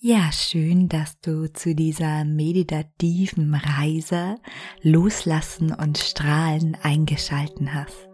[0.00, 4.36] Ja, schön, dass du zu dieser meditativen Reise
[4.80, 8.08] Loslassen und Strahlen eingeschalten hast.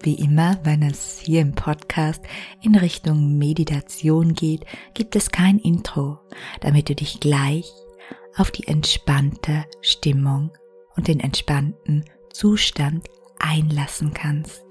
[0.00, 2.24] Wie immer, wenn es hier im Podcast
[2.62, 4.64] in Richtung Meditation geht,
[4.94, 6.18] gibt es kein Intro,
[6.62, 7.70] damit du dich gleich
[8.34, 10.50] auf die entspannte Stimmung
[10.96, 13.06] und den entspannten Zustand
[13.38, 14.65] einlassen kannst.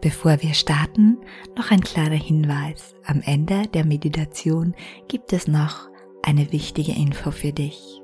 [0.00, 1.18] Bevor wir starten,
[1.56, 2.94] noch ein kleiner Hinweis.
[3.04, 4.74] Am Ende der Meditation
[5.08, 5.88] gibt es noch
[6.22, 8.00] eine wichtige Info für dich.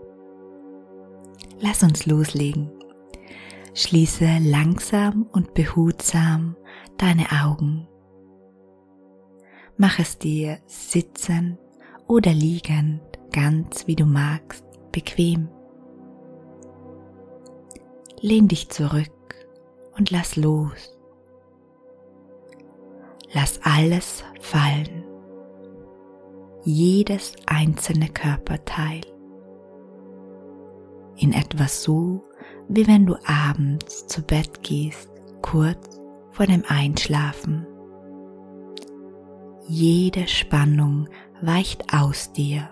[1.60, 2.70] Lass uns loslegen.
[3.74, 6.56] Schließe langsam und behutsam
[6.98, 7.88] deine Augen.
[9.76, 11.58] Mach es dir sitzend
[12.06, 13.02] oder liegend,
[13.32, 15.48] ganz wie du magst, bequem.
[18.20, 19.10] Lehn dich zurück
[19.96, 20.95] und lass los.
[23.36, 25.04] Lass alles fallen.
[26.64, 29.02] Jedes einzelne Körperteil.
[31.18, 32.22] In etwas so,
[32.68, 35.10] wie wenn du abends zu Bett gehst,
[35.42, 37.66] kurz vor dem Einschlafen.
[39.68, 41.06] Jede Spannung
[41.42, 42.70] weicht aus dir.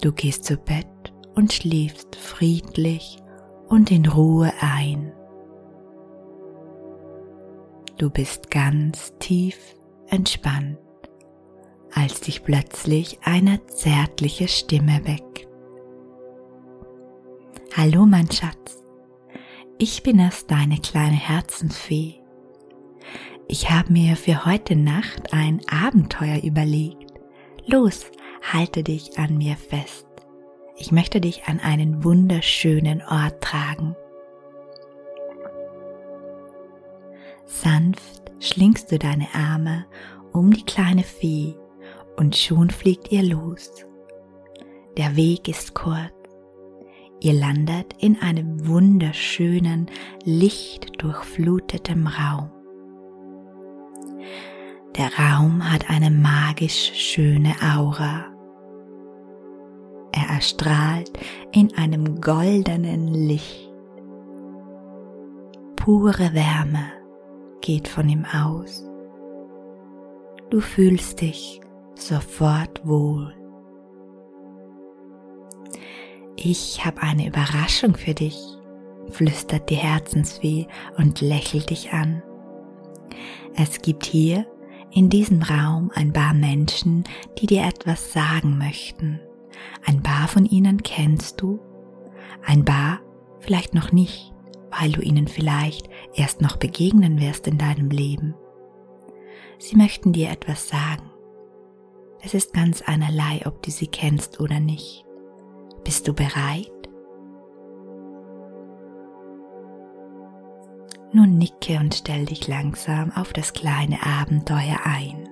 [0.00, 3.18] Du gehst zu Bett und schläfst friedlich
[3.68, 5.12] und in Ruhe ein.
[8.02, 9.76] Du bist ganz tief
[10.08, 10.76] entspannt,
[11.94, 15.46] als dich plötzlich eine zärtliche Stimme weckt.
[17.76, 18.82] Hallo mein Schatz,
[19.78, 22.14] ich bin es, deine kleine Herzensfee.
[23.46, 27.12] Ich habe mir für heute Nacht ein Abenteuer überlegt.
[27.66, 28.06] Los,
[28.52, 30.08] halte dich an mir fest.
[30.76, 33.94] Ich möchte dich an einen wunderschönen Ort tragen.
[37.52, 39.84] Sanft schlingst du deine Arme
[40.32, 41.54] um die kleine Fee
[42.16, 43.70] und schon fliegt ihr los.
[44.96, 46.12] Der Weg ist kurz.
[47.20, 49.90] Ihr landet in einem wunderschönen,
[50.24, 52.50] lichtdurchflutetem Raum.
[54.96, 58.24] Der Raum hat eine magisch schöne Aura.
[60.12, 61.12] Er erstrahlt
[61.52, 63.70] in einem goldenen Licht.
[65.76, 67.01] Pure Wärme
[67.62, 68.84] geht von ihm aus.
[70.50, 71.60] Du fühlst dich
[71.94, 73.34] sofort wohl.
[76.36, 78.36] Ich habe eine Überraschung für dich,
[79.10, 80.66] flüstert die Herzensfee
[80.98, 82.22] und lächelt dich an.
[83.54, 84.46] Es gibt hier
[84.90, 87.04] in diesem Raum ein paar Menschen,
[87.38, 89.20] die dir etwas sagen möchten.
[89.86, 91.60] Ein paar von ihnen kennst du,
[92.44, 93.00] ein paar
[93.40, 94.31] vielleicht noch nicht
[94.78, 98.34] weil du ihnen vielleicht erst noch begegnen wirst in deinem Leben.
[99.58, 101.10] Sie möchten dir etwas sagen.
[102.20, 105.04] Es ist ganz einerlei, ob du sie kennst oder nicht.
[105.84, 106.70] Bist du bereit?
[111.12, 115.28] Nun nicke und stell dich langsam auf das kleine Abenteuer ein.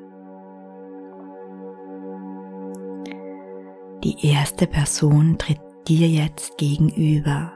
[4.04, 7.52] Die erste Person tritt dir jetzt gegenüber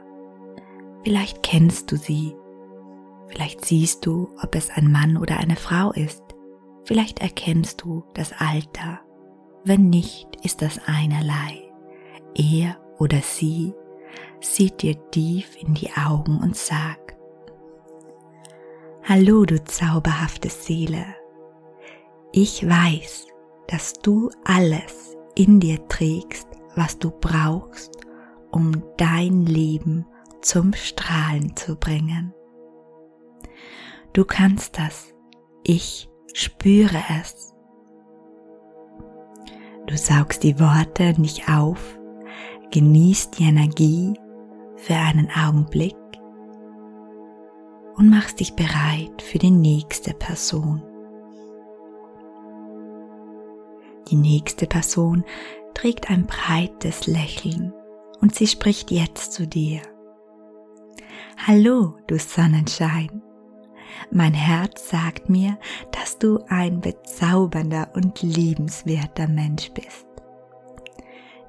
[1.05, 2.35] Vielleicht kennst du sie.
[3.27, 6.23] Vielleicht siehst du, ob es ein Mann oder eine Frau ist.
[6.83, 9.01] Vielleicht erkennst du das Alter.
[9.63, 11.71] Wenn nicht, ist das einerlei.
[12.33, 13.75] Er oder sie
[14.41, 17.15] sieht dir tief in die Augen und sagt,
[19.03, 21.05] Hallo, du zauberhafte Seele.
[22.31, 23.27] Ich weiß,
[23.67, 27.91] dass du alles in dir trägst, was du brauchst,
[28.49, 30.07] um dein Leben
[30.45, 32.33] zum Strahlen zu bringen.
[34.13, 35.13] Du kannst das.
[35.63, 37.53] Ich spüre es.
[39.87, 41.99] Du saugst die Worte nicht auf,
[42.71, 44.13] genießt die Energie
[44.77, 45.95] für einen Augenblick
[47.95, 50.83] und machst dich bereit für die nächste Person.
[54.09, 55.25] Die nächste Person
[55.73, 57.73] trägt ein breites Lächeln
[58.21, 59.81] und sie spricht jetzt zu dir.
[61.47, 63.21] Hallo, du Sonnenschein.
[64.11, 65.57] Mein Herz sagt mir,
[65.91, 70.07] dass du ein bezaubernder und liebenswerter Mensch bist.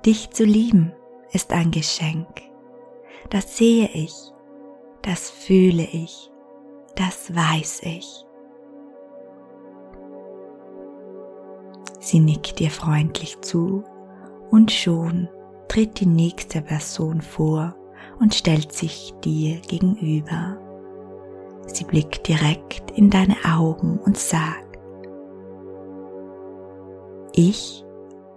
[0.05, 0.93] Dich zu lieben
[1.33, 2.43] ist ein Geschenk.
[3.31, 4.15] Das sehe ich,
[5.03, 6.31] das fühle ich,
[6.95, 8.25] das weiß ich.
[12.01, 13.83] Sie nickt dir freundlich zu
[14.51, 15.29] und schon
[15.69, 17.75] tritt die nächste Person vor
[18.19, 20.59] und stellt sich dir gegenüber.
[21.67, 24.79] Sie blickt direkt in deine Augen und sagt,
[27.35, 27.85] Ich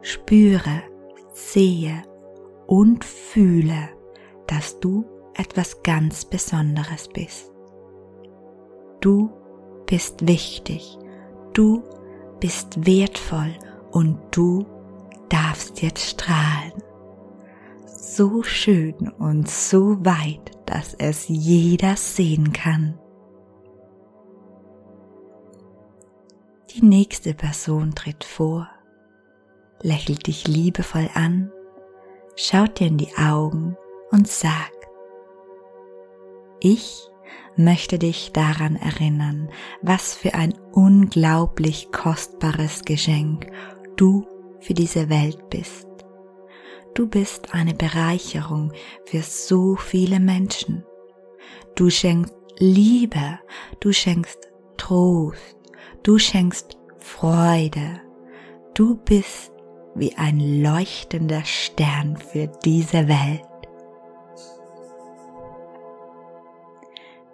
[0.02, 0.84] spüre,
[1.32, 2.04] sehe
[2.68, 3.90] und fühle,
[4.48, 5.06] dass du
[5.36, 7.52] etwas ganz Besonderes bist.
[9.00, 9.30] Du
[9.86, 10.98] bist wichtig,
[11.54, 11.82] du
[12.40, 13.54] bist wertvoll
[13.92, 14.66] und du
[15.30, 16.74] darfst jetzt strahlen.
[18.20, 23.00] So schön und so weit, dass es jeder sehen kann.
[26.72, 28.68] Die nächste Person tritt vor,
[29.82, 31.50] lächelt dich liebevoll an,
[32.36, 33.78] schaut dir in die Augen
[34.12, 34.90] und sagt,
[36.60, 37.08] ich
[37.56, 39.50] möchte dich daran erinnern,
[39.82, 43.50] was für ein unglaublich kostbares Geschenk
[43.96, 44.28] du
[44.60, 45.89] für diese Welt bist.
[46.94, 48.74] Du bist eine Bereicherung
[49.06, 50.84] für so viele Menschen.
[51.76, 53.40] Du schenkst Liebe,
[53.80, 55.56] du schenkst Trost,
[56.04, 58.02] du schenkst Freude.
[58.74, 59.52] Du bist
[59.96, 63.44] wie ein leuchtender Stern für diese Welt.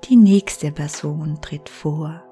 [0.05, 2.23] Die nächste Person tritt vor.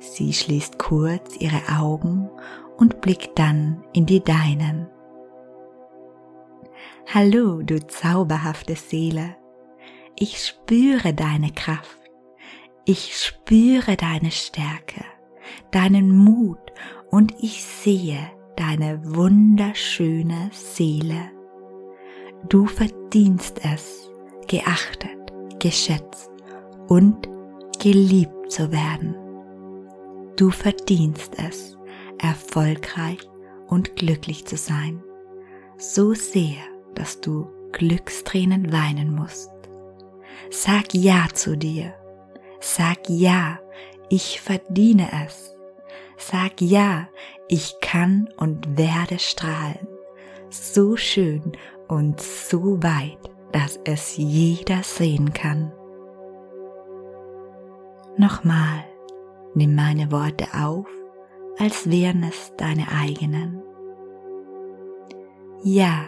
[0.00, 2.28] Sie schließt kurz ihre Augen
[2.76, 4.88] und blickt dann in die deinen.
[7.10, 9.34] Hallo, du zauberhafte Seele.
[10.18, 11.98] Ich spüre deine Kraft.
[12.84, 15.06] Ich spüre deine Stärke,
[15.70, 16.58] deinen Mut
[17.10, 21.30] und ich sehe deine wunderschöne Seele.
[22.46, 24.10] Du verdienst es,
[24.46, 26.30] geachtet, geschätzt
[26.88, 27.26] und
[27.82, 29.14] geliebt zu werden.
[30.36, 31.78] Du verdienst es,
[32.18, 33.26] erfolgreich
[33.66, 35.02] und glücklich zu sein,
[35.78, 36.58] so sehr,
[36.94, 39.50] dass du Glückstränen weinen musst.
[40.50, 41.94] Sag Ja zu dir.
[42.60, 43.58] Sag Ja,
[44.08, 45.54] ich verdiene es.
[46.16, 47.08] Sag Ja,
[47.48, 49.86] ich kann und werde strahlen.
[50.50, 51.52] So schön
[51.88, 53.18] und so weit,
[53.52, 55.72] dass es jeder sehen kann.
[58.16, 58.84] Nochmal,
[59.54, 60.86] nimm meine Worte auf,
[61.58, 63.62] als wären es deine eigenen.
[65.62, 66.04] Ja,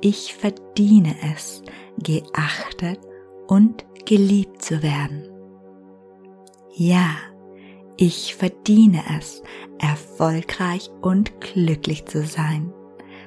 [0.00, 1.62] ich verdiene es,
[1.98, 3.00] geachtet
[3.46, 5.30] und geliebt zu werden.
[6.74, 7.16] Ja,
[7.96, 9.42] ich verdiene es,
[9.78, 12.72] erfolgreich und glücklich zu sein,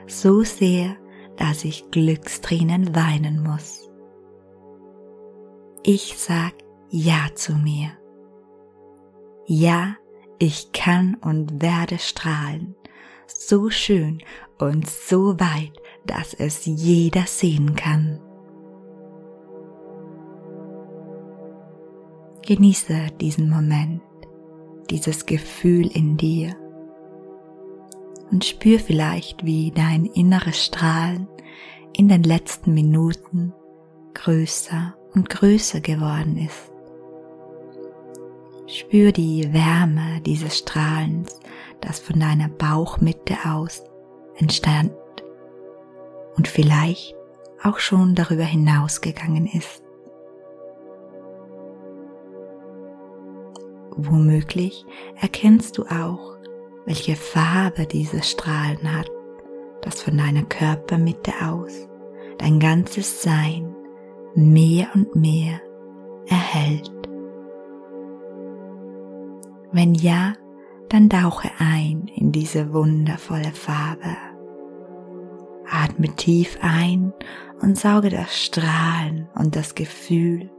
[0.07, 0.97] so sehr,
[1.37, 3.89] dass ich Glückstränen weinen muss.
[5.83, 6.53] Ich sag
[6.89, 7.91] ja zu mir.
[9.45, 9.97] Ja,
[10.39, 12.75] ich kann und werde strahlen,
[13.27, 14.23] so schön
[14.59, 15.73] und so weit,
[16.05, 18.19] dass es jeder sehen kann.
[22.45, 24.01] Genieße diesen Moment,
[24.89, 26.55] dieses Gefühl in dir
[28.31, 31.27] und spür vielleicht, wie dein inneres Strahlen
[31.95, 33.53] in den letzten Minuten
[34.13, 36.71] größer und größer geworden ist.
[38.67, 41.39] Spür die Wärme dieses Strahlens,
[41.79, 43.83] das von deiner Bauchmitte aus
[44.37, 44.91] entstand
[46.35, 47.15] und vielleicht
[47.63, 49.83] auch schon darüber hinausgegangen ist.
[53.95, 54.85] Womöglich
[55.21, 56.37] erkennst du auch,
[56.85, 59.09] welche Farbe dieses Strahlen hat,
[59.81, 61.87] das von deiner Körpermitte aus
[62.37, 63.75] dein ganzes Sein
[64.35, 65.61] mehr und mehr
[66.27, 66.91] erhält.
[69.71, 70.33] Wenn ja,
[70.89, 74.15] dann tauche ein in diese wundervolle Farbe.
[75.73, 77.13] Atme tief ein
[77.61, 80.51] und sauge das Strahlen und das Gefühl,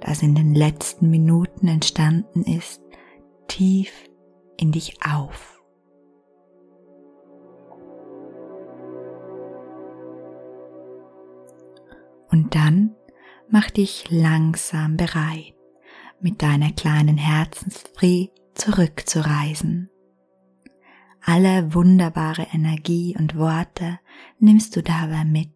[0.00, 2.80] das in den letzten Minuten entstanden ist,
[3.48, 3.92] tief
[4.56, 5.60] in dich auf.
[12.30, 12.94] Und dann
[13.48, 15.54] mach dich langsam bereit,
[16.20, 19.90] mit deiner kleinen Herzensfried zurückzureisen.
[21.22, 24.00] Alle wunderbare Energie und Worte
[24.38, 25.52] nimmst du dabei mit.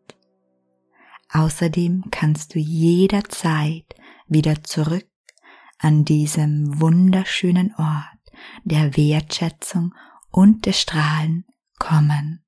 [1.30, 3.86] Außerdem kannst du jederzeit
[4.28, 5.08] wieder zurück
[5.78, 8.32] an diesem wunderschönen Ort
[8.64, 9.94] der Wertschätzung
[10.30, 11.44] und des Strahlen
[11.78, 12.44] kommen.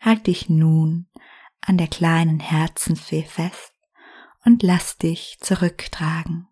[0.00, 1.08] Halt dich nun
[1.60, 3.74] an der kleinen Herzensfee fest
[4.44, 6.49] und lass dich zurücktragen.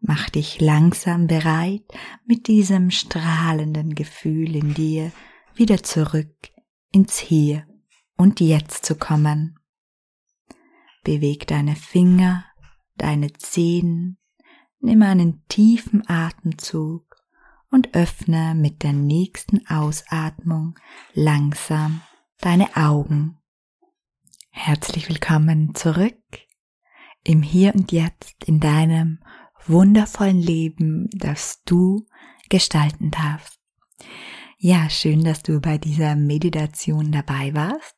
[0.00, 1.84] Mach dich langsam bereit,
[2.24, 5.12] mit diesem strahlenden Gefühl in dir
[5.54, 6.34] wieder zurück
[6.90, 7.66] ins Hier
[8.16, 9.58] und Jetzt zu kommen.
[11.04, 12.44] Beweg deine Finger,
[12.96, 14.18] deine Zehen,
[14.80, 17.16] nimm einen tiefen Atemzug
[17.70, 20.78] und öffne mit der nächsten Ausatmung
[21.12, 22.00] langsam
[22.40, 23.38] deine Augen.
[24.50, 26.16] Herzlich willkommen zurück
[27.22, 29.20] im Hier und Jetzt in deinem
[29.66, 32.06] wundervollen Leben, das du
[32.48, 33.58] gestalten darfst.
[34.58, 37.96] Ja, schön, dass du bei dieser Meditation dabei warst.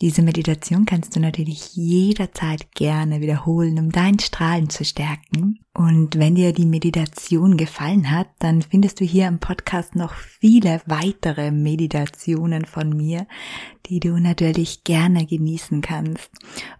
[0.00, 5.60] Diese Meditation kannst du natürlich jederzeit gerne wiederholen, um dein Strahlen zu stärken.
[5.78, 10.82] Und wenn dir die Meditation gefallen hat, dann findest du hier im Podcast noch viele
[10.86, 13.28] weitere Meditationen von mir,
[13.86, 16.32] die du natürlich gerne genießen kannst.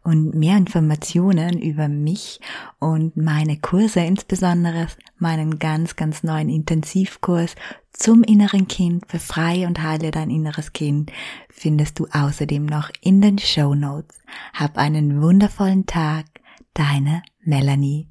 [0.03, 2.41] Und mehr Informationen über mich
[2.81, 7.55] und meine Kurse, insbesondere meinen ganz, ganz neuen Intensivkurs
[7.93, 11.13] zum inneren Kind, befreie und heile dein inneres Kind,
[11.49, 14.19] findest du außerdem noch in den Show Notes.
[14.55, 16.27] Hab einen wundervollen Tag,
[16.75, 18.09] deine Melanie.